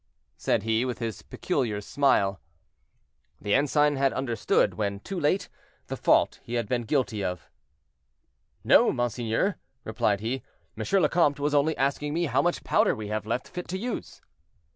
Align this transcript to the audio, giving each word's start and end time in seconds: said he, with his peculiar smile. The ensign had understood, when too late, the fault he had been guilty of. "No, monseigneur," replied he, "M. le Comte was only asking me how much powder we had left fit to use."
said 0.35 0.63
he, 0.63 0.83
with 0.83 0.97
his 0.97 1.21
peculiar 1.21 1.79
smile. 1.79 2.41
The 3.39 3.53
ensign 3.53 3.97
had 3.97 4.13
understood, 4.13 4.73
when 4.73 4.99
too 5.01 5.19
late, 5.19 5.47
the 5.85 5.95
fault 5.95 6.39
he 6.41 6.55
had 6.55 6.67
been 6.67 6.85
guilty 6.85 7.23
of. 7.23 7.51
"No, 8.63 8.91
monseigneur," 8.91 9.59
replied 9.83 10.19
he, 10.21 10.41
"M. 10.75 11.01
le 11.03 11.07
Comte 11.07 11.39
was 11.39 11.53
only 11.53 11.77
asking 11.77 12.15
me 12.15 12.25
how 12.25 12.41
much 12.41 12.63
powder 12.63 12.95
we 12.95 13.09
had 13.09 13.27
left 13.27 13.47
fit 13.47 13.67
to 13.67 13.77
use." 13.77 14.21